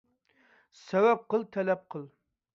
[0.79, 2.11] سەۋەب قىل، تەلەپ قىل.